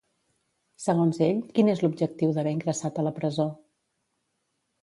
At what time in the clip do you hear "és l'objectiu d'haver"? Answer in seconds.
1.75-2.57